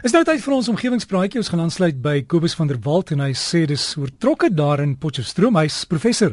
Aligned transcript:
Is 0.00 0.14
nou 0.16 0.22
tyd 0.24 0.40
vir 0.40 0.54
ons 0.56 0.68
omgewingspraatjie. 0.72 1.42
Ons 1.42 1.50
gaan 1.52 1.60
aansluit 1.60 1.98
by 2.00 2.22
Kobus 2.24 2.54
van 2.56 2.70
der 2.70 2.78
Walt 2.86 3.10
en 3.12 3.20
hy 3.20 3.34
sê 3.36 3.66
dis 3.68 3.82
oortrokke 4.00 4.48
daar 4.48 4.80
in 4.80 4.94
Potchefstroom. 4.96 5.58
Hy's 5.60 5.82
professor 5.90 6.32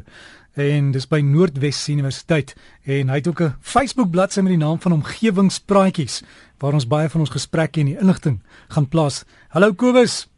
en 0.55 0.93
dis 0.95 1.07
by 1.11 1.19
Noordwes 1.19 1.81
Universiteit 1.91 2.53
en 2.87 3.11
hy 3.11 3.17
het 3.19 3.27
ook 3.27 3.41
'n 3.43 3.57
Facebook 3.59 4.07
bladsy 4.13 4.39
met 4.39 4.55
die 4.55 4.63
naam 4.63 4.79
van 4.79 4.95
Omgewingspraatjies 4.95 6.23
waar 6.63 6.73
ons 6.79 6.87
baie 6.87 7.09
van 7.09 7.21
ons 7.21 7.35
gesprekke 7.35 7.81
en 7.81 7.91
die 7.91 7.99
inligting 7.99 8.39
gaan 8.69 8.87
plaas. 8.87 9.25
Hallo 9.49 9.73
Kobus. 9.73 10.29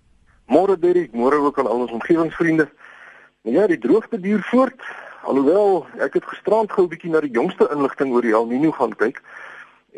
Môre 0.47 0.79
Derek, 0.79 1.13
môre 1.13 1.37
ook 1.37 1.59
aan 1.59 1.67
al 1.67 1.85
ons 1.85 1.91
omgewingsvriende. 1.91 2.67
Nou 3.43 3.55
ja, 3.55 3.67
die 3.67 3.77
droogte 3.77 4.19
duur 4.19 4.41
voort. 4.49 4.81
Alhoewel 5.21 5.85
ek 5.99 6.13
het 6.13 6.25
gisterand 6.25 6.71
gou 6.71 6.85
'n 6.85 6.89
bietjie 6.89 7.11
na 7.11 7.19
die 7.21 7.31
jongste 7.31 7.69
inligting 7.71 8.11
oor 8.11 8.21
die 8.21 8.33
El 8.33 8.47
Niño 8.47 8.71
gaan 8.71 8.95
kyk. 8.95 9.21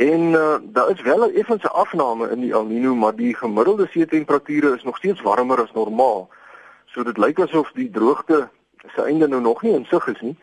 En 0.02 0.22
uh, 0.22 0.56
daar 0.64 0.90
is 0.90 1.02
wel 1.02 1.26
'n 1.26 1.36
effense 1.36 1.70
afname 1.70 2.30
in 2.30 2.40
die 2.40 2.52
El 2.52 2.66
Niño, 2.66 2.96
maar 2.96 3.16
die 3.16 3.36
gemiddelde 3.36 3.88
see 3.88 4.06
temperature 4.06 4.76
is 4.76 4.84
nog 4.84 4.98
steeds 4.98 5.22
warmer 5.22 5.62
as 5.62 5.72
normaal. 5.72 6.30
So 6.86 7.04
dit 7.04 7.18
lyk 7.18 7.40
asof 7.40 7.72
die 7.72 7.90
droogte 7.90 8.50
se 8.96 9.02
einde 9.02 9.28
nou 9.28 9.42
nog 9.42 9.62
nie 9.62 9.74
in 9.74 9.86
sig 9.86 10.08
is 10.08 10.22
nie. 10.22 10.38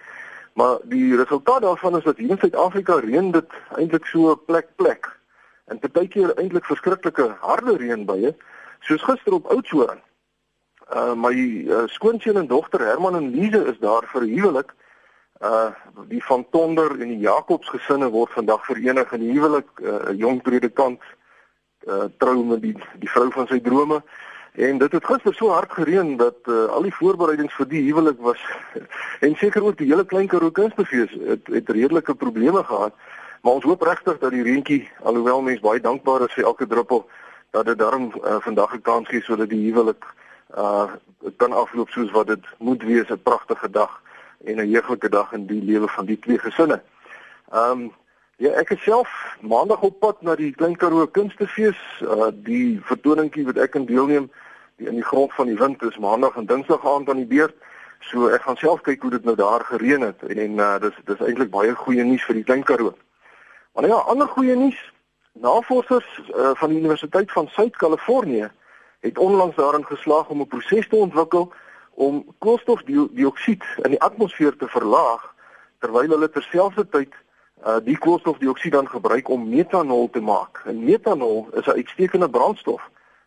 Maar 0.52 0.78
die 0.82 1.16
resultaat 1.16 1.62
daarvan 1.62 1.96
is 1.96 2.04
dat 2.04 2.16
hier 2.16 2.30
in 2.30 2.38
Suid-Afrika 2.38 2.94
reën 2.98 3.30
dit 3.30 3.50
eintlik 3.76 4.06
so 4.06 4.36
plek 4.36 4.66
plek. 4.76 5.18
En 5.64 5.78
partykeer 5.78 6.34
eintlik 6.34 6.64
verskriklike 6.64 7.36
harde 7.40 7.76
reënbuie, 7.76 8.36
soos 8.80 9.02
gister 9.02 9.32
op 9.32 9.46
Oudtshoorn. 9.46 10.00
Uh 10.94 11.14
my 11.14 11.34
uh, 11.34 11.82
skoonseun 11.86 12.36
en 12.36 12.46
dogter 12.46 12.80
Herman 12.80 13.16
en 13.16 13.30
Lize 13.30 13.64
is 13.64 13.78
daar 13.78 14.06
vir 14.06 14.22
huwelik 14.22 14.74
die 16.08 16.24
van 16.24 16.46
Tonder 16.50 16.90
en 17.00 17.08
die 17.08 17.18
Jacobs 17.18 17.68
gesinne 17.68 18.08
word 18.10 18.32
vandag 18.32 18.64
verenig 18.66 19.12
in 19.12 19.30
huwelik 19.30 19.68
'n 19.80 19.86
uh, 19.86 20.18
jong 20.18 20.42
predikant 20.42 21.00
uh 21.86 22.08
trou 22.18 22.44
met 22.44 22.62
die 22.62 22.74
die 22.98 23.10
vrou 23.10 23.30
van 23.30 23.46
sy 23.46 23.60
drome. 23.60 24.02
En 24.52 24.78
dit 24.78 24.92
het 24.92 25.04
gister 25.04 25.34
so 25.34 25.48
hard 25.48 25.72
gereën 25.72 26.16
dat 26.16 26.36
uh, 26.44 26.64
al 26.66 26.82
die 26.82 26.94
voorbereidings 26.94 27.54
vir 27.54 27.68
die 27.68 27.82
huwelik 27.86 28.18
was 28.18 28.42
en 29.24 29.36
seker 29.36 29.62
ook 29.62 29.78
die 29.78 29.86
hele 29.86 30.04
klein 30.04 30.26
Karoo 30.26 30.50
Kunstefees 30.50 31.14
het, 31.26 31.46
het 31.46 31.68
redelike 31.68 32.14
probleme 32.14 32.64
gehad. 32.64 32.94
Maar 33.42 33.52
ons 33.52 33.64
hoop 33.64 33.82
regtig 33.82 34.18
dat 34.18 34.30
die 34.30 34.42
reentjie 34.42 34.90
alhoewel 35.02 35.42
mense 35.42 35.62
baie 35.62 35.80
dankbaar 35.80 36.26
is 36.26 36.34
vir 36.34 36.44
elke 36.44 36.66
druppel 36.66 37.06
dat 37.50 37.66
dit 37.66 37.78
daarom 37.78 38.10
uh, 38.24 38.36
vandag 38.40 38.74
'n 38.74 38.82
kans 38.82 39.08
gee 39.08 39.22
sodat 39.22 39.48
die 39.48 39.70
huwelik 39.70 40.04
uh 40.56 40.90
kan 41.36 41.52
afloop 41.52 41.90
soos 41.90 42.10
wat 42.10 42.26
dit 42.26 42.44
moet 42.58 42.82
wees 42.82 43.08
'n 43.10 43.22
pragtige 43.22 43.70
dag 43.70 44.02
en 44.44 44.56
'n 44.56 44.72
heuglike 44.72 45.08
dag 45.08 45.32
in 45.32 45.46
die 45.46 45.62
lewe 45.62 45.88
van 45.88 46.06
die 46.06 46.18
twee 46.18 46.38
gesinne. 46.38 46.82
Ehm 47.52 47.70
um, 47.70 47.92
ja, 48.36 48.50
ek 48.50 48.70
is 48.70 48.82
self 48.82 49.36
maandag 49.40 49.80
op 49.80 50.00
pad 50.00 50.22
na 50.22 50.34
die 50.34 50.52
Klein 50.52 50.76
Karoo 50.76 51.06
Kunstefees, 51.06 51.78
uh 52.02 52.30
die 52.32 52.80
vertoningkie 52.82 53.44
wat 53.44 53.56
ek 53.56 53.74
in 53.74 53.86
deelneem, 53.86 54.30
die 54.76 54.86
in 54.86 54.94
die 54.94 55.04
grond 55.04 55.34
van 55.34 55.46
die 55.46 55.58
wind 55.58 55.82
is 55.82 55.98
maandag 55.98 56.36
en 56.36 56.46
dinsdag 56.46 56.86
aand 56.86 57.08
aan 57.08 57.24
die 57.24 57.32
beurt. 57.32 57.54
So 58.00 58.28
ek 58.28 58.42
gaan 58.46 58.56
self 58.56 58.80
kyk 58.86 59.02
hoe 59.02 59.10
dit 59.10 59.24
nou 59.24 59.34
daar 59.36 59.64
gereën 59.64 60.00
het 60.00 60.22
en 60.22 60.38
en 60.38 60.62
uh, 60.62 60.78
dis 60.78 60.94
dis 61.04 61.24
eintlik 61.26 61.50
baie 61.50 61.74
goeie 61.74 62.04
nuus 62.04 62.24
vir 62.24 62.38
die 62.38 62.44
Klein 62.44 62.62
Karoo. 62.62 62.94
Maar 63.74 63.88
ja, 63.88 63.98
ander 64.06 64.28
goeie 64.28 64.54
nuus. 64.56 64.78
Navorsers 65.32 66.06
uh, 66.34 66.50
van 66.54 66.70
die 66.70 66.78
Universiteit 66.78 67.32
van 67.32 67.48
Suid-Kalifornië 67.48 68.50
het 69.00 69.18
onlangs 69.18 69.56
daarin 69.56 69.86
geslaag 69.86 70.28
om 70.28 70.40
'n 70.40 70.46
proses 70.46 70.88
te 70.88 70.96
ontwikkel 70.96 71.52
om 71.98 72.20
koolstofdioksied 72.38 73.64
in 73.82 73.96
die 73.96 74.02
atmosfeer 74.02 74.54
te 74.56 74.68
verlaag 74.70 75.24
terwyl 75.82 76.12
hulle 76.14 76.28
terselfdertyd 76.30 77.10
uh, 77.10 77.78
die 77.82 77.98
koolstofdioksied 77.98 78.76
dan 78.76 78.86
gebruik 78.90 79.28
om 79.28 79.48
metanol 79.50 80.06
te 80.14 80.22
maak. 80.22 80.62
En 80.70 80.84
metanol 80.84 81.48
is 81.58 81.66
'n 81.66 81.80
uitstekende 81.80 82.30
brandstof 82.30 82.82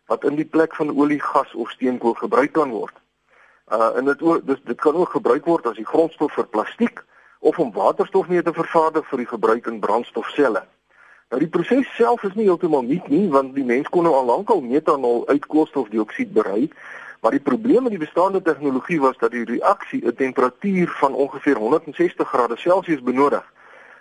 wat 0.06 0.24
in 0.24 0.36
die 0.40 0.48
plek 0.48 0.74
van 0.74 0.96
olie, 0.96 1.20
gas 1.20 1.54
of 1.54 1.70
steenkool 1.70 2.14
gebruik 2.14 2.52
kan 2.52 2.70
word. 2.70 2.96
Uh 3.72 3.96
en 3.96 4.04
dit 4.04 4.22
ook 4.22 4.46
dis 4.46 4.60
dit 4.64 4.80
kan 4.80 4.94
ook 4.94 5.10
gebruik 5.10 5.44
word 5.44 5.66
as 5.66 5.76
die 5.76 5.90
grondstof 5.92 6.32
vir 6.32 6.46
plastiek 6.46 7.04
of 7.38 7.58
om 7.58 7.72
waterstof 7.72 8.28
mee 8.28 8.42
te 8.42 8.52
vervaardig 8.52 9.08
vir 9.08 9.18
die 9.18 9.32
gebruik 9.34 9.66
in 9.66 9.80
brandstofselle. 9.80 10.64
Nou 11.28 11.40
die 11.40 11.48
proses 11.48 11.94
self 11.96 12.22
is 12.22 12.34
nie 12.34 12.48
heeltemal 12.48 12.82
nuut 12.82 13.08
nie 13.08 13.28
want 13.28 13.54
die 13.54 13.64
mens 13.64 13.88
kon 13.88 14.04
nou 14.04 14.14
al 14.14 14.28
lank 14.32 14.50
al 14.50 14.60
metanol 14.60 15.28
uit 15.28 15.46
koolstofdioksied 15.46 16.32
bereik 16.32 16.76
Maar 17.22 17.30
die 17.30 17.40
probleem 17.40 17.82
met 17.82 17.92
die 17.94 18.02
bestaande 18.02 18.42
tegnologie 18.42 19.00
was 19.00 19.18
dat 19.18 19.30
die 19.30 19.44
reaksie 19.44 20.06
'n 20.06 20.14
temperatuur 20.14 20.88
van 20.88 21.14
ongeveer 21.14 21.56
160 21.56 22.28
grade 22.28 22.56
Celsius 22.56 23.02
benodig. 23.02 23.52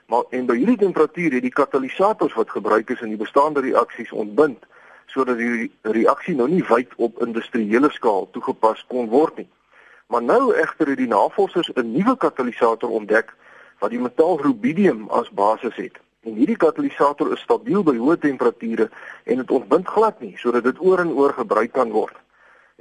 Maar 0.05 0.23
en 0.29 0.45
by 0.45 0.55
hierdie 0.55 0.77
temperatuur 0.77 1.31
het 1.31 1.41
die 1.41 1.53
katalisators 1.53 2.33
wat 2.33 2.49
gebruik 2.49 2.89
is 2.89 3.01
in 3.01 3.07
die 3.07 3.17
bestaande 3.17 3.59
reaksies 3.59 4.11
ontbind 4.11 4.65
sodat 5.05 5.37
die 5.37 5.71
reaksie 5.81 6.35
nou 6.35 6.49
nie 6.49 6.63
wyd 6.63 6.95
op 6.95 7.21
industriële 7.21 7.91
skaal 7.91 8.27
toegepas 8.31 8.85
kon 8.87 9.09
word 9.09 9.37
nie. 9.37 9.49
Maar 10.07 10.23
nou 10.23 10.55
egter 10.55 10.87
het 10.87 10.97
die 10.97 11.07
navorsers 11.07 11.71
'n 11.73 11.91
nuwe 11.91 12.17
katalisator 12.17 12.89
ontdek 12.89 13.35
wat 13.79 13.89
die 13.89 13.99
metaal 13.99 14.41
rubidium 14.41 15.09
as 15.09 15.29
basis 15.29 15.75
het. 15.75 15.99
En 16.21 16.33
hierdie 16.33 16.57
katalisator 16.57 17.31
is 17.31 17.39
stabiel 17.39 17.83
by 17.83 17.95
hoë 17.97 18.17
temperature 18.19 18.89
en 19.23 19.37
dit 19.37 19.51
ontbind 19.51 19.87
glad 19.87 20.19
nie 20.19 20.37
sodat 20.37 20.63
dit 20.63 20.79
oor 20.79 20.99
en 20.99 21.13
oor 21.13 21.33
gebruik 21.33 21.71
kan 21.71 21.91
word. 21.91 22.15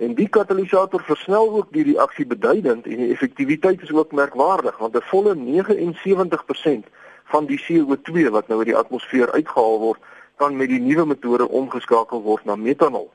En 0.01 0.15
die 0.17 0.29
katalisator 0.33 1.03
versnel 1.05 1.51
ook 1.57 1.73
die 1.77 1.83
reaksie 1.85 2.25
beduidend 2.27 2.87
en 2.89 3.03
die 3.03 3.11
effektiwiteit 3.13 3.83
is 3.85 3.93
ook 3.93 4.13
merkwaardig 4.17 4.79
want 4.79 4.97
'n 4.97 5.09
volle 5.13 5.35
79% 5.35 6.87
van 7.25 7.47
die 7.47 7.61
CO2 7.65 8.31
wat 8.31 8.49
nou 8.49 8.59
uit 8.59 8.71
die 8.73 8.77
atmosfeer 8.77 9.33
uitgehaal 9.33 9.79
word, 9.79 10.01
kan 10.37 10.57
met 10.57 10.69
die 10.69 10.81
nuwe 10.81 11.05
metode 11.07 11.49
omgeskakel 11.49 12.23
word 12.23 12.45
na 12.45 12.57
metanol. 12.57 13.13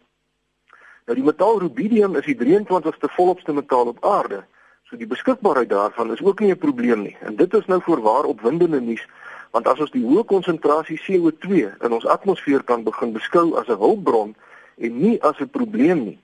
Nou 1.05 1.17
die 1.17 1.25
metaal 1.25 1.59
rubidium 1.59 2.15
is 2.15 2.25
die 2.25 2.37
23ste 2.37 3.09
volopste 3.17 3.53
metaal 3.53 3.87
op 3.87 4.05
aarde. 4.05 4.43
So 4.83 4.97
die 4.97 5.07
beskikbaarheid 5.07 5.69
daarvan 5.69 6.11
is 6.11 6.21
ook 6.21 6.39
nie 6.39 6.51
'n 6.51 6.57
probleem 6.57 7.01
nie. 7.01 7.17
En 7.19 7.35
dit 7.35 7.53
is 7.53 7.65
nou 7.65 7.81
voorwaar 7.81 8.23
opwindende 8.23 8.81
nuus 8.81 9.07
want 9.51 9.67
as 9.67 9.79
ons 9.79 9.91
die 9.91 10.05
hoë 10.05 10.25
konsentrasie 10.25 10.99
CO2 10.99 11.49
in 11.81 11.91
ons 11.91 12.05
atmosfeer 12.05 12.63
kan 12.63 12.83
begin 12.83 13.11
beskou 13.13 13.55
as 13.55 13.67
'n 13.67 13.77
hulpbron 13.77 14.35
en 14.77 14.99
nie 14.99 15.23
as 15.23 15.39
'n 15.39 15.49
probleem 15.49 16.03
nie, 16.03 16.19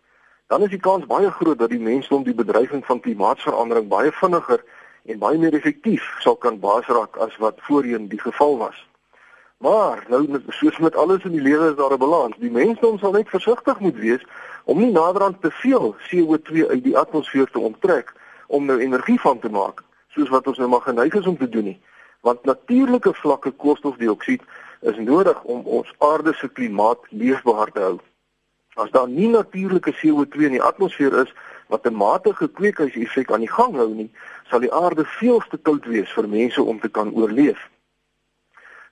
dan 0.51 0.63
is 0.63 0.69
die 0.69 0.84
kans 0.84 1.06
baie 1.07 1.29
groot 1.31 1.59
dat 1.59 1.69
die 1.72 1.79
mensdom 1.79 2.23
die 2.28 2.35
bedreiging 2.35 2.81
van 2.85 3.00
klimaatsverandering 3.00 3.85
baie 3.88 4.12
vinniger 4.12 4.59
en 5.07 5.19
baie 5.22 5.38
meer 5.39 5.53
effektief 5.56 6.03
sal 6.19 6.35
kan 6.35 6.57
baasraak 6.59 7.16
as 7.23 7.38
wat 7.39 7.62
voorheen 7.67 8.09
die 8.12 8.19
geval 8.19 8.57
was. 8.59 8.81
Maar 9.63 10.03
nou 10.12 10.41
soos 10.57 10.81
met 10.84 10.95
alles 10.95 11.23
in 11.23 11.38
die 11.38 11.45
lewe 11.45 11.69
is 11.69 11.78
daar 11.79 11.95
'n 11.95 12.03
balans. 12.03 12.35
Die 12.44 12.51
mensdom 12.51 13.00
sal 13.00 13.16
net 13.16 13.29
versigtig 13.29 13.79
moet 13.79 13.95
wees 13.95 14.28
om 14.66 14.78
nie 14.78 14.91
naderhand 14.91 15.41
te 15.41 15.51
veel 15.51 15.95
CO2 16.09 16.68
uit 16.68 16.83
die 16.83 16.97
atmosfeer 16.97 17.47
te 17.51 17.59
onttrek 17.59 18.13
om 18.47 18.66
nou 18.66 18.79
energie 18.79 19.19
van 19.22 19.39
te 19.39 19.50
maak, 19.50 19.83
soos 20.07 20.29
wat 20.29 20.47
ons 20.47 20.57
nou 20.57 20.69
maar 20.69 20.81
geneig 20.81 21.13
is 21.13 21.28
om 21.28 21.38
te 21.38 21.50
doen 21.50 21.63
nie. 21.63 21.79
Want 22.22 22.44
natuurlike 22.44 23.13
vlakke 23.13 23.51
koolstofdioksied 23.51 24.41
is 24.81 24.97
nodig 24.97 25.44
om 25.44 25.62
ons 25.66 25.94
aarde 25.97 26.33
se 26.33 26.50
klimaat 26.50 27.00
leefbaar 27.09 27.72
te 27.72 27.79
hou. 27.79 28.00
As 28.76 28.92
daar 28.92 29.09
nie 29.09 29.28
natuurlike 29.28 29.94
CO2 29.94 30.46
in 30.48 30.56
die 30.56 30.62
atmosfeer 30.62 31.14
is 31.22 31.34
wat 31.68 31.86
'n 31.86 31.96
matige 31.96 32.48
kweekhuiseffek 32.48 33.32
aan 33.32 33.40
die 33.40 33.52
gang 33.52 33.76
hou 33.76 33.90
nie, 33.94 34.12
sal 34.50 34.59
die 34.59 34.74
aarde 34.74 35.06
veel 35.06 35.44
te 35.50 35.58
koud 35.58 35.86
wees 35.86 36.12
vir 36.12 36.28
mense 36.30 36.64
om 36.64 36.80
te 36.80 36.90
kan 36.90 37.14
oorleef. 37.14 37.70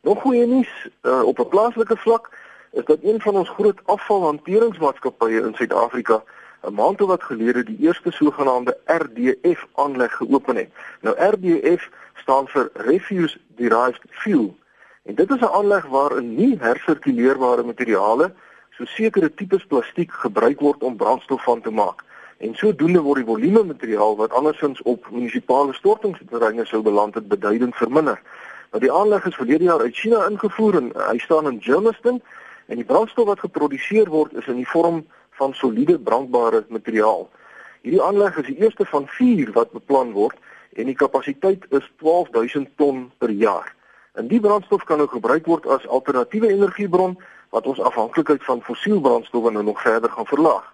Nog 0.02 0.22
goeie 0.22 0.46
nuus 0.46 0.72
uh, 1.04 1.24
op 1.24 1.40
'n 1.40 1.48
plaaslike 1.48 1.98
vlak 1.98 2.30
is 2.72 2.86
dat 2.86 3.00
een 3.02 3.22
van 3.22 3.36
ons 3.36 3.50
groot 3.50 3.80
afvalhanteringsmaatskappye 3.86 5.42
in 5.42 5.54
Suid-Afrika 5.54 6.24
'n 6.62 6.74
maand 6.74 7.02
of 7.02 7.08
wat 7.08 7.24
gelede 7.24 7.64
die 7.64 7.78
eerste 7.80 8.12
sogenaamde 8.12 8.78
RDF 8.86 9.68
aanleg 9.76 10.16
geopen 10.16 10.56
het. 10.56 10.70
Nou 11.02 11.16
RDF 11.16 11.90
staan 12.14 12.48
vir 12.48 12.70
Refuse 12.74 13.40
Derived 13.48 14.02
Fuel. 14.10 14.58
En 15.04 15.16
dit 15.16 15.30
is 15.30 15.40
'n 15.40 15.54
aanleg 15.60 15.86
waarin 15.86 16.36
nie 16.36 16.58
hersirkuleerbare 16.60 17.64
materiale 17.64 18.34
so 18.80 18.88
sekere 18.88 19.28
tipes 19.36 19.66
plastiek 19.68 20.14
gebruik 20.24 20.62
word 20.64 20.84
om 20.88 20.96
brandstof 20.96 21.44
van 21.44 21.62
te 21.62 21.72
maak. 21.72 22.06
En 22.40 22.54
sodoende 22.56 23.02
word 23.04 23.20
die 23.20 23.28
volume 23.28 23.64
materiaal 23.74 24.16
wat 24.16 24.32
andersins 24.32 24.80
op 24.88 25.10
munisipale 25.12 25.74
stortingsterreine 25.76 26.64
sou 26.66 26.80
beland 26.86 27.18
het 27.20 27.28
beduidend 27.28 27.76
verminder. 27.76 28.22
Nou 28.72 28.80
die 28.80 28.92
aanleg 28.94 29.26
is 29.28 29.36
verlede 29.36 29.68
jaar 29.68 29.84
uit 29.84 29.98
China 29.98 30.22
ingevoer 30.30 30.78
en 30.80 30.88
hy 31.10 31.18
staan 31.20 31.50
in 31.52 31.58
Germiston 31.66 32.22
en 32.72 32.80
die 32.80 32.88
brandstof 32.88 33.28
wat 33.28 33.44
geproduseer 33.44 34.08
word 34.14 34.38
is 34.40 34.48
in 34.48 34.62
die 34.62 34.70
vorm 34.72 35.02
van 35.42 35.54
soliede 35.54 35.98
brandbare 36.00 36.64
materiaal. 36.70 37.28
Hierdie 37.84 38.04
aanleg 38.04 38.38
is 38.40 38.48
die 38.48 38.62
eerste 38.64 38.88
van 38.88 39.10
4 39.12 39.52
wat 39.58 39.76
beplan 39.76 40.14
word 40.16 40.40
en 40.80 40.88
die 40.88 40.96
kapasiteit 40.96 41.68
is 41.76 41.92
12000 42.00 42.72
ton 42.80 43.10
per 43.20 43.36
jaar. 43.36 43.76
En 44.16 44.32
die 44.32 44.40
brandstof 44.40 44.88
kan 44.88 45.04
nou 45.04 45.10
gebruik 45.12 45.52
word 45.52 45.68
as 45.68 45.88
alternatiewe 45.88 46.48
energiebron 46.56 47.18
wat 47.50 47.66
ons 47.66 47.82
afhanklikheid 47.82 48.44
van 48.44 48.62
fossielbrandstowwe 48.62 49.52
nou 49.52 49.64
nog 49.64 49.82
verder 49.82 50.10
gaan 50.10 50.26
verlaag. 50.26 50.74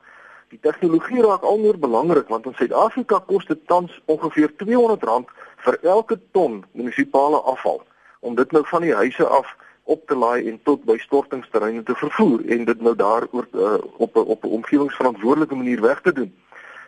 Die 0.50 0.60
tegnologie 0.62 1.22
raak 1.22 1.42
al 1.42 1.57
meer 1.57 1.80
belangrik 1.80 2.27
want 2.27 2.45
in 2.45 2.54
Suid-Afrika 2.56 3.19
kos 3.27 3.45
dit 3.45 3.68
tans 3.68 4.01
ongeveer 4.06 4.51
R200 4.51 5.31
vir 5.66 5.77
elke 5.81 6.19
ton 6.31 6.63
munisipale 6.72 7.42
afval 7.42 7.83
om 8.19 8.36
dit 8.36 8.51
nou 8.51 8.63
van 8.66 8.81
die 8.81 8.94
huise 8.94 9.27
af 9.27 9.56
op 9.83 10.07
te 10.07 10.16
laai 10.16 10.48
en 10.50 10.60
tot 10.63 10.83
by 10.86 10.98
stortingsterreine 10.98 11.83
te 11.83 11.95
vervoer 11.95 12.45
en 12.56 12.66
dit 12.66 12.81
nou 12.81 12.95
daar 12.98 13.27
oor 13.31 13.48
uh, 13.54 13.77
op 13.98 14.16
op 14.16 14.44
'n 14.44 14.56
omgewingsverantwoordelike 14.60 15.56
manier 15.56 15.81
weg 15.81 16.01
te 16.01 16.13
doen. 16.13 16.33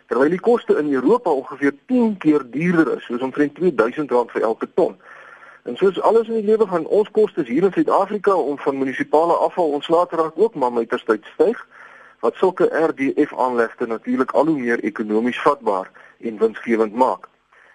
Terwyl 0.06 0.30
die 0.30 0.40
koste 0.40 0.78
in 0.78 0.92
Europa 0.92 1.30
ongeveer 1.30 1.74
10 1.86 2.16
keer 2.18 2.42
duurder 2.50 2.96
is, 2.96 3.04
soos 3.04 3.20
omtrent 3.20 3.58
R2000 3.58 4.32
vir 4.32 4.42
elke 4.42 4.68
ton. 4.74 4.96
En 5.68 5.76
soos 5.76 6.00
alles 6.00 6.28
in 6.28 6.34
die 6.34 6.44
lewe 6.48 6.66
van 6.66 6.86
ons 6.86 7.10
kostes 7.12 7.48
hier 7.48 7.62
in 7.62 7.72
Suid-Afrika 7.72 8.32
om 8.34 8.58
van 8.58 8.78
munisipale 8.78 9.34
afval 9.46 9.74
ontslae 9.76 10.06
te 10.08 10.16
raak 10.16 10.38
ook 10.40 10.54
maar 10.54 10.72
met 10.72 10.88
tyd 10.88 11.26
styg, 11.34 11.58
wat 12.24 12.34
sulke 12.40 12.68
RDF 12.86 13.34
aanlegte 13.36 13.86
natuurlik 13.86 14.32
al 14.32 14.46
hoe 14.46 14.58
meer 14.58 14.80
ekonomies 14.80 15.40
vatbaar 15.42 15.90
en 16.20 16.38
winsgewend 16.38 16.94
maak. 16.94 17.28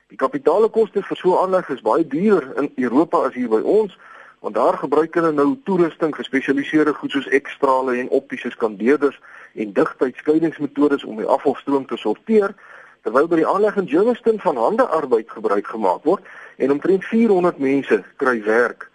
Die 0.09 0.17
kapitaalkoste 0.17 1.03
vir 1.03 1.17
so 1.17 1.35
'n 1.35 1.43
aanleg 1.43 1.69
is 1.69 1.85
baie 1.85 2.07
duurder 2.07 2.57
in 2.57 2.71
Europa 2.75 3.17
as 3.27 3.33
hier 3.33 3.49
by 3.49 3.61
ons, 3.61 3.97
want 4.39 4.55
daar 4.55 4.77
gebruik 4.77 5.13
hulle 5.13 5.31
nou 5.31 5.59
toerusting, 5.63 6.15
gespesialiseerde 6.15 6.93
goed 6.93 7.11
soos 7.11 7.27
ekstrale 7.27 7.97
en 7.97 8.09
optiese 8.09 8.49
skandeerders 8.49 9.19
en 9.53 9.73
digtheidsskeidingsmetodes 9.73 11.03
om 11.03 11.17
die 11.17 11.29
afvalstroom 11.29 11.85
te 11.85 11.97
sorteer, 11.97 12.55
terwyl 13.03 13.27
by 13.27 13.35
die 13.35 13.47
aanleg 13.47 13.75
in 13.75 13.87
Germiston 13.87 14.39
van 14.39 14.57
handearbeid 14.57 15.29
gebruik 15.29 15.67
gemaak 15.67 16.03
word 16.03 16.25
en 16.57 16.71
omtrent 16.71 17.03
400 17.03 17.57
mense 17.57 18.03
kry 18.15 18.41
werk 18.43 18.89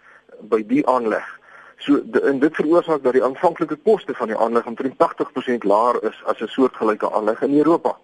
by 0.51 0.63
die 0.67 0.85
aanleg. 0.87 1.25
So 1.77 2.01
en 2.23 2.39
dit 2.39 2.55
veroorsaak 2.55 3.03
dat 3.03 3.13
die 3.13 3.23
aanvanklike 3.23 3.75
koste 3.83 4.13
van 4.13 4.27
die 4.27 4.37
aanleg 4.37 4.65
omtrent 4.65 4.95
80% 4.99 5.63
laer 5.63 6.03
is 6.03 6.23
as 6.25 6.39
'n 6.39 6.47
soortgelyke 6.47 7.11
aanleg 7.11 7.41
in 7.41 7.57
Europa. 7.57 7.97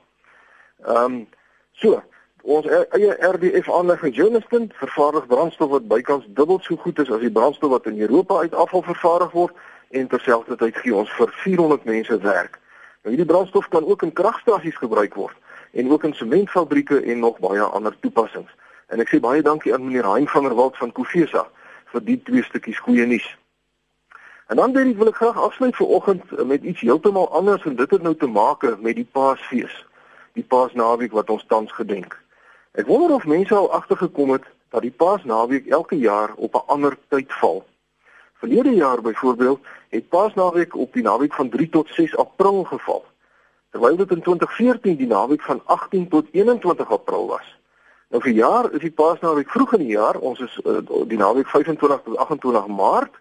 Ehm 0.86 1.06
um, 1.06 1.28
so 1.72 2.04
Ons 2.46 2.66
e-, 2.70 2.86
eie 2.94 3.14
RDF 3.26 3.72
aanleg 3.74 4.04
in 4.06 4.14
Germiston 4.14 4.68
vervaardig 4.78 5.26
brandstof 5.28 5.70
wat 5.70 5.88
bykans 5.90 6.26
dubbel 6.38 6.60
so 6.62 6.76
goed 6.78 7.00
is 7.02 7.10
as 7.10 7.24
die 7.24 7.32
brandstof 7.32 7.72
wat 7.72 7.88
in 7.90 7.98
Europa 8.02 8.38
uit 8.38 8.54
afval 8.54 8.84
vervaardig 8.86 9.32
word 9.32 9.56
en 9.90 10.08
terselfdertyd 10.08 10.78
gee 10.78 10.94
ons 10.94 11.10
vir 11.18 11.32
400 11.42 11.88
mense 11.90 12.18
werk. 12.22 12.60
Nou 13.02 13.16
hierdie 13.16 13.32
brandstof 13.32 13.66
kan 13.74 13.86
ook 13.90 14.06
in 14.06 14.14
kragstasies 14.14 14.78
gebruik 14.78 15.18
word 15.18 15.34
en 15.74 15.90
ook 15.90 16.06
in 16.06 16.14
sementfabrieke 16.14 17.02
en 17.02 17.20
nog 17.20 17.42
baie 17.42 17.66
ander 17.66 17.98
toepassings. 18.06 18.54
En 18.96 19.02
ek 19.04 19.10
sê 19.12 19.18
baie 19.20 19.42
dankie 19.44 19.74
aan 19.76 19.84
meneer 19.84 20.06
Hein 20.08 20.28
van 20.32 20.46
der 20.48 20.54
Walt 20.56 20.78
van 20.80 20.92
Kofesa 20.96 21.42
vir 21.92 22.04
die 22.08 22.16
twee 22.24 22.44
stukkies 22.48 22.80
goeie 22.80 23.04
nuus. 23.06 23.26
En 24.48 24.56
dan 24.56 24.72
wil 24.72 25.10
ek 25.12 25.18
graag 25.20 25.40
afsluit 25.48 25.76
vir 25.76 25.90
oggend 25.98 26.32
met 26.48 26.64
iets 26.64 26.80
heeltemal 26.80 27.28
anders 27.36 27.66
en 27.68 27.76
dit 27.76 27.92
het 27.92 28.06
nou 28.06 28.14
te 28.16 28.30
maak 28.32 28.64
met 28.80 28.96
die 28.96 29.08
Paasfees. 29.18 29.74
Die 30.40 30.46
Paasnaweek 30.48 31.12
wat 31.12 31.30
ons 31.30 31.44
tans 31.52 31.74
gedenk. 31.76 32.16
Ek 32.72 32.88
wonder 32.88 33.12
of 33.18 33.28
mense 33.28 33.56
al 33.56 33.68
agtergekom 33.76 34.32
het 34.38 34.48
dat 34.72 34.88
die 34.88 34.94
Paasnaweek 34.96 35.68
elke 35.68 36.00
jaar 36.00 36.32
op 36.36 36.56
'n 36.56 36.64
ander 36.78 36.96
tyd 37.10 37.34
val. 37.42 37.66
Verlede 38.40 38.76
jaar 38.80 39.02
byvoorbeeld 39.02 39.60
het 39.90 40.10
Paasnaweek 40.10 40.76
op 40.76 40.94
die 40.94 41.04
naweek 41.04 41.34
van 41.34 41.50
3 41.50 41.70
tot 41.70 41.90
6 41.90 42.16
April 42.18 42.64
geval. 42.64 43.04
Terwyl 43.72 43.96
dit 43.96 44.12
in 44.12 44.22
2014 44.22 44.96
die 44.96 45.08
naweek 45.08 45.42
van 45.42 45.62
18 45.66 46.08
tot 46.08 46.28
21 46.32 46.92
April 46.92 47.28
was. 47.28 47.56
Nou 48.14 48.22
vir 48.22 48.32
jaar 48.38 48.72
is 48.72 48.82
die 48.82 48.94
Paasnaweek 48.94 49.50
vroeg 49.50 49.74
in 49.74 49.86
die 49.86 49.96
jaar, 49.96 50.20
ons 50.20 50.40
is 50.40 50.60
uh, 50.64 50.80
die 51.10 51.18
naweek 51.18 51.48
25 51.50 52.04
tot 52.06 52.18
28 52.18 52.68
Maart. 52.68 53.16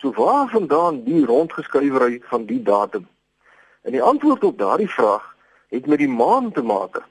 So 0.00 0.12
waar 0.16 0.48
vandaan 0.52 1.04
die 1.04 1.24
rondgeskuiwery 1.24 2.20
van 2.28 2.44
die 2.44 2.62
datum? 2.62 3.06
En 3.82 3.92
die 3.96 4.02
antwoord 4.02 4.44
op 4.44 4.58
daardie 4.58 4.90
vraag 4.90 5.24
het 5.68 5.86
met 5.86 5.98
die 5.98 6.08
maan 6.10 6.52
te 6.52 6.62
maak 6.62 7.02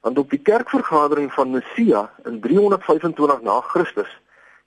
want 0.00 0.18
op 0.18 0.30
die 0.30 0.38
kerkvergadering 0.38 1.32
van 1.32 1.50
Nicea 1.50 2.10
in 2.24 2.40
325 2.40 3.42
na 3.42 3.60
Christus 3.60 4.10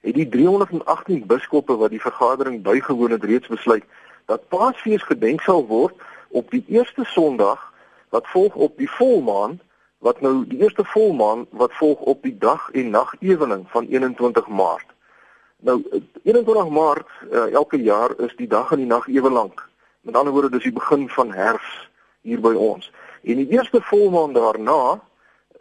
het 0.02 0.16
die 0.16 0.30
318 0.30 1.26
biskoppe 1.26 1.76
wat 1.78 1.90
die 1.90 2.02
vergadering 2.02 2.62
bygewoon 2.62 3.12
het 3.12 3.24
reeds 3.24 3.48
besluit 3.48 3.84
dat 4.26 4.48
Paasfees 4.48 5.04
gedenk 5.04 5.42
sal 5.42 5.66
word 5.68 5.96
op 6.30 6.52
die 6.52 6.64
eerste 6.68 7.04
Sondag 7.04 7.64
wat 8.10 8.28
volg 8.28 8.56
op 8.56 8.78
die 8.78 8.90
volmaan 8.90 9.60
wat 10.02 10.22
nou 10.22 10.46
die 10.48 10.60
eerste 10.60 10.84
volmaan 10.86 11.46
wat 11.50 11.74
volg 11.74 12.00
op 12.00 12.24
die 12.24 12.38
dag 12.38 12.70
en 12.72 12.90
nag 12.90 13.14
ewening 13.20 13.66
van 13.70 13.86
21 13.86 14.48
Maart. 14.48 14.86
Nou 15.60 16.02
21 16.24 16.70
Maart 16.70 17.08
uh, 17.32 17.54
elke 17.54 17.82
jaar 17.82 18.18
is 18.18 18.34
die 18.36 18.48
dag 18.48 18.72
en 18.72 18.82
die 18.82 18.90
nag 18.90 19.08
ewe 19.08 19.30
lank. 19.30 19.70
Met 20.02 20.16
ander 20.16 20.34
woorde 20.34 20.50
dis 20.50 20.64
die 20.64 20.74
begin 20.74 21.10
van 21.10 21.32
herfs 21.32 21.90
hier 22.22 22.42
by 22.42 22.54
ons. 22.58 22.90
En 23.22 23.36
die 23.36 23.48
eerste 23.48 23.82
volmaan 23.82 24.34
daarna 24.34 25.00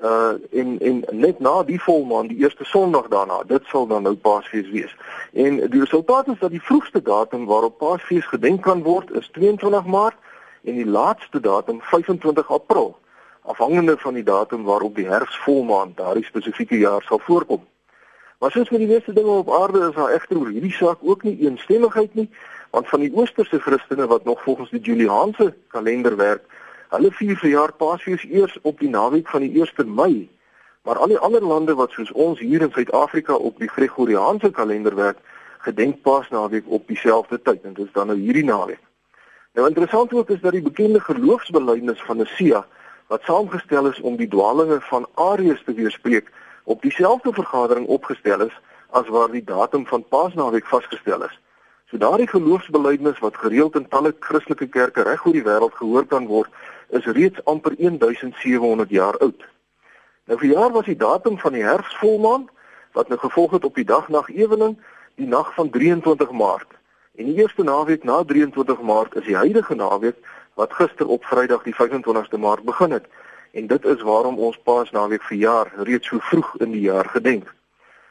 uh 0.01 0.33
en 0.51 0.79
en 0.79 1.05
net 1.11 1.39
na 1.45 1.63
die 1.63 1.83
volmaan 1.83 2.27
die 2.27 2.39
eerste 2.41 2.65
sonderdag 2.65 3.11
daarna 3.11 3.43
dit 3.45 3.65
sal 3.69 3.87
dan 3.87 4.03
nou 4.03 4.15
Paasfees 4.17 4.71
wees. 4.71 4.97
En 5.33 5.61
die 5.61 5.81
resultaat 5.81 6.29
is 6.29 6.39
dat 6.39 6.51
die 6.51 6.63
vroegste 6.63 7.03
datum 7.03 7.45
waarop 7.45 7.79
Paasfees 7.79 8.27
gedenk 8.27 8.63
kan 8.63 8.83
word 8.83 9.11
is 9.11 9.29
22 9.37 9.85
Maart 9.85 10.17
en 10.65 10.75
die 10.75 10.87
laatste 10.87 11.41
datum 11.41 11.81
25 11.93 12.51
April 12.51 12.97
afhangende 13.43 13.97
van 13.99 14.15
die 14.15 14.23
datum 14.23 14.65
waarop 14.65 14.95
die 14.95 15.09
herfsvolmaan 15.09 15.93
daardie 15.97 16.25
spesifieke 16.25 16.79
jaar 16.79 17.03
sal 17.03 17.19
voorkom. 17.19 17.67
Maar 18.39 18.51
soos 18.51 18.71
met 18.71 18.81
die 18.81 18.89
meeste 18.89 19.13
dinge 19.13 19.31
op 19.31 19.53
aarde 19.53 19.89
is 19.89 19.95
daar 19.95 20.15
egter 20.15 20.39
oor 20.39 20.49
hierdie 20.49 20.73
saak 20.73 20.99
ook 21.01 21.23
nie 21.23 21.39
eensstemmigheid 21.47 22.15
nie 22.15 22.31
want 22.71 22.89
van 22.89 23.01
die 23.01 23.13
oosterse 23.15 23.59
Christene 23.59 24.07
wat 24.07 24.25
nog 24.25 24.43
volgens 24.43 24.71
die 24.71 24.81
Juliaanse 24.81 25.55
kalender 25.69 26.17
werk 26.17 26.47
Hulle 26.91 27.13
vier 27.15 27.37
verjaar 27.39 27.71
Paasfees 27.79 28.25
eers 28.27 28.57
op 28.67 28.81
die 28.83 28.89
naweek 28.91 29.29
van 29.31 29.45
die 29.45 29.63
1 29.63 29.93
Mei. 29.95 30.29
Maar 30.83 30.99
al 30.99 31.13
die 31.13 31.19
ander 31.19 31.45
lande 31.47 31.75
wat 31.79 31.93
soos 31.95 32.11
ons 32.13 32.41
hier 32.43 32.65
in 32.67 32.73
Suid-Afrika 32.75 33.35
op 33.35 33.61
die 33.63 33.69
Gregoriaanse 33.71 34.51
kalender 34.51 34.97
werk, 34.99 35.21
gedenk 35.63 36.01
Paasnaweek 36.03 36.67
op 36.67 36.89
dieselfde 36.89 37.39
tyd 37.43 37.63
en 37.63 37.77
dit 37.77 37.87
is 37.87 37.93
dan 37.93 38.11
nou 38.11 38.19
hierdie 38.19 38.45
naweek. 38.45 38.83
Nou 39.55 39.69
interessant 39.69 40.13
ook 40.13 40.31
is 40.35 40.41
dat 40.41 40.57
die 40.57 40.65
bekende 40.67 41.01
geloofsbelijdenis 41.01 42.03
van 42.09 42.17
Nicea 42.17 42.65
wat 43.11 43.23
saamgestel 43.27 43.87
is 43.91 44.01
om 44.01 44.17
die 44.17 44.29
dwalinge 44.31 44.79
van 44.87 45.07
Arius 45.15 45.63
te 45.67 45.75
weerspreek, 45.75 46.29
op 46.65 46.83
dieselfde 46.83 47.33
vergadering 47.33 47.87
opgestel 47.87 48.45
is 48.47 48.55
as 48.91 49.09
waar 49.11 49.31
die 49.31 49.43
datum 49.45 49.87
van 49.87 50.05
Paasnaweek 50.09 50.67
vasgestel 50.67 51.25
is. 51.27 51.35
So 51.91 51.99
daardie 51.99 52.29
geloofsbelijdenis 52.31 53.19
wat 53.19 53.37
gereeld 53.37 53.75
in 53.75 53.89
talle 53.89 54.15
Christelike 54.19 54.67
kerke 54.67 55.03
reg 55.03 55.27
oor 55.27 55.35
die 55.35 55.43
wêreld 55.43 55.75
gehoor 55.75 56.07
kan 56.07 56.31
word, 56.31 56.55
is 56.95 57.11
reeds 57.19 57.43
amper 57.51 57.75
1700 57.79 58.95
jaar 58.95 59.19
oud. 59.19 59.43
Nou 60.31 60.39
vir 60.39 60.53
jaar 60.55 60.71
was 60.71 60.87
die 60.87 60.99
datum 60.99 61.39
van 61.39 61.59
die 61.59 61.67
herfsvolmaan 61.67 62.47
wat 62.95 63.11
nou 63.11 63.19
gevolg 63.19 63.59
het 63.59 63.67
op 63.67 63.75
die 63.75 63.87
dag 63.91 64.07
nag 64.09 64.31
ewening, 64.31 64.79
die 65.19 65.27
nag 65.27 65.51
van 65.59 65.71
23 65.71 66.31
Maart. 66.31 66.79
En 67.19 67.27
die 67.27 67.43
eerste 67.43 67.67
naweek 67.67 68.07
na 68.07 68.23
23 68.23 68.81
Maart 68.81 69.19
is 69.19 69.27
die 69.27 69.37
huidige 69.37 69.75
naweek 69.75 70.23
wat 70.61 70.77
gister 70.77 71.09
op 71.09 71.25
Vrydag 71.25 71.63
die 71.65 71.75
25ste 71.75 72.39
Maart 72.39 72.65
begin 72.69 72.91
het. 72.91 73.07
En 73.53 73.67
dit 73.67 73.85
is 73.85 74.03
waarom 74.03 74.39
ons 74.39 74.59
Paasnaweek 74.69 75.23
vir 75.23 75.37
jaar 75.37 75.73
reeds 75.89 76.09
so 76.13 76.19
vroeg 76.21 76.51
in 76.65 76.75
die 76.77 76.85
jaar 76.85 77.09
gedenk. 77.09 77.49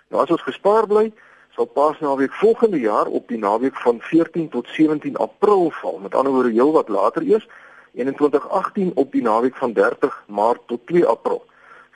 Nou 0.10 0.24
as 0.24 0.34
ons 0.34 0.46
gespaar 0.48 0.88
bly, 0.90 1.12
sal 1.54 1.70
Paasnaweek 1.78 2.34
volgende 2.42 2.80
jaar 2.80 3.06
op 3.06 3.28
die 3.30 3.38
naweek 3.38 3.78
van 3.86 4.02
14 4.02 4.50
tot 4.50 4.68
17 4.74 5.18
April 5.18 5.70
val. 5.82 6.00
Met 6.02 6.16
ander 6.16 6.34
woorde 6.34 6.56
heel 6.58 6.74
wat 6.74 6.90
later 6.90 7.22
eers 7.22 7.48
en 7.94 8.08
in 8.08 8.16
2018 8.16 8.92
op 8.96 9.12
die 9.12 9.22
naweek 9.22 9.56
van 9.56 9.74
30 9.74 10.24
Maart 10.28 10.66
tot 10.66 10.88
2 10.88 11.06
April. 11.06 11.44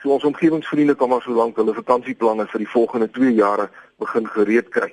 So 0.02 0.14
ons 0.14 0.24
omgewingsvriende 0.24 0.94
kan 0.94 1.08
maar 1.08 1.22
so 1.22 1.34
lank 1.34 1.56
hulle 1.56 1.74
vakansieplanne 1.74 2.46
vir 2.46 2.62
die 2.62 2.74
volgende 2.76 3.10
2 3.10 3.34
jare 3.34 3.70
begin 3.98 4.28
gereed 4.28 4.68
kry. 4.68 4.92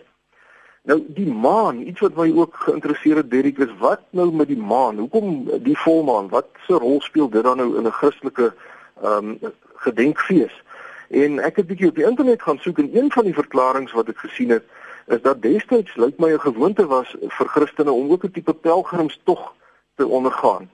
Nou 0.84 0.98
die 1.14 1.30
maan, 1.30 1.82
iets 1.86 2.02
wat 2.02 2.16
my 2.18 2.32
ook 2.34 2.56
geïnteresseer 2.66 3.20
het 3.22 3.30
Derrick 3.30 3.60
is 3.62 3.74
wat 3.78 4.02
nou 4.18 4.32
met 4.34 4.48
die 4.48 4.58
maan? 4.58 4.98
Hoekom 4.98 5.44
die 5.62 5.78
volmaan? 5.78 6.30
Wat 6.30 6.48
se 6.66 6.74
rol 6.74 7.02
speel 7.02 7.30
dit 7.30 7.44
dan 7.44 7.58
nou 7.58 7.78
in 7.78 7.86
'n 7.86 7.92
Christelike 7.92 8.54
ehm 9.02 9.30
um, 9.30 9.54
gedenkfees? 9.76 10.64
En 11.10 11.40
ek 11.40 11.56
het 11.56 11.68
bietjie 11.68 11.88
op 11.88 11.96
die 11.96 12.06
internet 12.06 12.42
gaan 12.42 12.58
soek 12.58 12.78
en 12.78 12.98
een 12.98 13.12
van 13.12 13.24
die 13.24 13.34
verklaringe 13.34 13.94
wat 13.94 14.08
ek 14.10 14.18
gesien 14.18 14.50
het 14.50 14.64
is 15.06 15.22
dat 15.22 15.42
destyds 15.42 15.96
lyk 15.96 16.18
my 16.18 16.34
'n 16.34 16.40
gewoonte 16.40 16.86
was 16.88 17.16
vir 17.20 17.48
Christene 17.48 17.92
om 17.92 18.12
ook 18.12 18.24
'n 18.24 18.32
tipe 18.32 18.54
pelgrimstog 18.54 19.54
te 19.96 20.08
ondergaan 20.08 20.70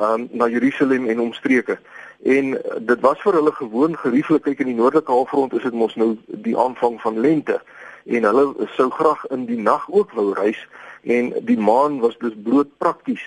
um, 0.00 0.28
na 0.30 0.48
Jerusalem 0.48 1.08
en 1.08 1.20
omstreke. 1.20 1.78
En 2.22 2.60
dit 2.80 3.00
was 3.00 3.20
vir 3.20 3.32
hulle 3.32 3.52
gewoon 3.52 3.96
gerieflik 3.96 4.58
in 4.58 4.66
die 4.66 4.74
noordelike 4.74 5.12
halfrond 5.12 5.52
is 5.52 5.62
dit 5.62 5.72
mos 5.72 5.94
nou 5.94 6.16
die 6.26 6.58
aanvang 6.58 7.00
van 7.00 7.20
lente 7.20 7.60
en 8.04 8.24
hulle 8.24 8.68
sou 8.76 8.90
graag 8.90 9.26
in 9.26 9.46
die 9.46 9.58
nag 9.58 9.86
ook 9.90 10.12
wou 10.12 10.32
reis 10.34 10.60
en 11.02 11.32
die 11.44 11.58
maan 11.58 12.00
was 12.00 12.18
dus 12.18 12.36
bloot 12.44 12.68
prakties. 12.78 13.22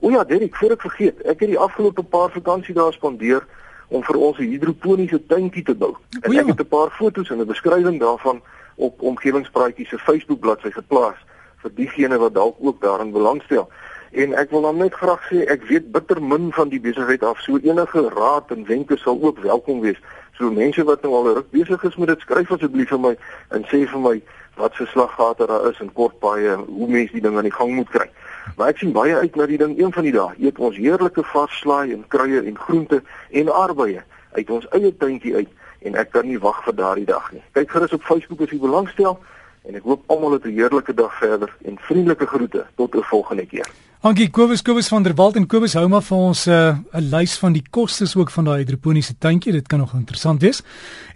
O 0.00 0.10
ja, 0.10 0.24
Derek, 0.24 0.56
voor 0.56 0.74
ek 0.74 0.82
vergeet, 0.84 1.22
ek 1.22 1.40
het 1.40 1.52
die 1.54 1.58
afgelope 1.58 2.02
paar 2.02 2.32
vakansie 2.34 2.74
daar 2.76 2.92
spandeer 2.92 3.46
om 3.88 4.02
vir 4.04 4.18
ons 4.18 4.38
'n 4.38 4.50
hidroponiese 4.50 5.20
tuintjie 5.26 5.62
te 5.62 5.74
bou. 5.74 5.94
En 6.20 6.32
ek 6.32 6.46
het 6.46 6.60
'n 6.60 6.68
paar 6.68 6.90
foto's 6.90 7.30
en 7.30 7.40
'n 7.40 7.46
beskrywing 7.46 8.00
daarvan 8.00 8.42
op 8.74 9.02
omgewingspraatjies 9.02 9.88
se 9.88 9.98
Facebook 9.98 10.40
bladsy 10.40 10.70
geplaas 10.70 11.16
vir 11.62 11.70
diegene 11.74 12.18
wat 12.18 12.34
dalk 12.34 12.56
ook 12.58 12.80
daarin 12.80 13.12
belangstel. 13.12 13.70
En 14.14 14.34
ek 14.38 14.50
wil 14.50 14.62
dan 14.62 14.76
net 14.78 14.94
graag 14.94 15.22
sê 15.26 15.40
ek 15.50 15.64
weet 15.66 15.90
bitter 15.90 16.20
min 16.22 16.52
van 16.54 16.68
die 16.70 16.78
besigheid 16.80 17.22
af. 17.26 17.40
So 17.42 17.58
enige 17.58 18.02
raad 18.14 18.52
en 18.54 18.62
wenke 18.66 18.96
sal 18.96 19.18
ook 19.18 19.40
welkom 19.42 19.80
wees. 19.82 19.98
So 20.38 20.50
mense 20.54 20.84
wat 20.86 21.02
nou 21.02 21.14
al 21.18 21.32
ruk 21.34 21.48
besig 21.50 21.82
is 21.82 21.96
met 21.98 22.12
dit, 22.12 22.20
skryf 22.22 22.52
asseblief 22.54 22.92
vir 22.94 23.00
my 23.02 23.10
en 23.58 23.66
sê 23.72 23.80
vir 23.90 24.02
my 24.04 24.14
wat 24.54 24.76
se 24.78 24.86
slaggate 24.86 25.48
daar 25.50 25.66
is 25.70 25.80
en 25.82 25.90
kort 25.98 26.14
baie 26.22 26.54
hoe 26.54 26.88
mense 26.88 27.10
die 27.12 27.24
ding 27.24 27.34
aan 27.36 27.48
die 27.48 27.56
gang 27.56 27.74
moet 27.74 27.90
kry. 27.90 28.06
Maar 28.54 28.70
ek 28.70 28.84
sien 28.84 28.94
baie 28.94 29.16
uit 29.18 29.34
na 29.34 29.48
die 29.50 29.58
ding 29.58 29.74
een 29.80 29.90
van 29.92 30.06
die 30.06 30.14
dae. 30.14 30.38
Eet 30.38 30.62
ons 30.62 30.78
heerlike 30.78 31.24
vars 31.32 31.56
slaai 31.64 31.90
en 31.96 32.04
kruie 32.14 32.38
en 32.38 32.58
groente 32.66 33.00
en 33.30 33.50
arbeye 33.50 34.04
uit 34.38 34.50
ons 34.50 34.68
eie 34.78 34.92
tuintjie 35.00 35.34
uit 35.40 35.50
en 35.90 35.98
ek 35.98 36.12
kan 36.14 36.28
nie 36.30 36.38
wag 36.38 36.60
vir 36.68 36.76
daardie 36.78 37.08
dag 37.10 37.32
nie. 37.34 37.42
Kyk 37.58 37.74
gerus 37.74 37.96
op 37.98 38.06
Facebook 38.06 38.46
as 38.46 38.54
jy 38.54 38.60
belangstel 38.62 39.18
en 39.66 39.74
ek 39.74 39.90
hoop 39.90 40.06
almal 40.06 40.38
het 40.38 40.46
'n 40.46 40.54
heerlike 40.54 40.94
dag 40.94 41.18
verder 41.18 41.50
en 41.64 41.78
vriendelike 41.78 42.26
groete 42.26 42.66
tot 42.76 42.94
'n 42.94 43.02
volgende 43.10 43.46
keer. 43.46 43.66
Dankie 44.04 44.28
Kobus 44.28 44.60
Kobus 44.60 44.90
van 44.92 45.00
der 45.02 45.14
Walt 45.16 45.38
en 45.40 45.46
Kobus 45.48 45.72
hou 45.78 45.86
maar 45.88 46.02
vir 46.04 46.18
ons 46.18 46.46
'n 46.46 46.50
uh, 46.52 46.76
'n 46.92 47.08
lys 47.08 47.38
van 47.40 47.52
die 47.54 47.64
kostes 47.70 48.16
ook 48.16 48.30
van 48.30 48.44
daai 48.44 48.58
hidroponiese 48.58 49.14
tuintjie. 49.18 49.52
Dit 49.52 49.66
kan 49.66 49.78
nog 49.78 49.94
interessant 49.94 50.42
wees. 50.42 50.62